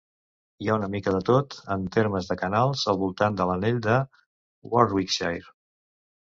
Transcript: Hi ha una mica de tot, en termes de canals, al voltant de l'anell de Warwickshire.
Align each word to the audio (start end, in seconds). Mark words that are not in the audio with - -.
Hi 0.63 0.69
ha 0.69 0.77
una 0.79 0.87
mica 0.93 1.13
de 1.15 1.19
tot, 1.27 1.57
en 1.75 1.83
termes 1.97 2.31
de 2.33 2.39
canals, 2.41 2.87
al 2.95 2.99
voltant 3.03 3.39
de 3.43 3.49
l'anell 3.53 3.79
de 3.91 4.01
Warwickshire. 4.75 5.49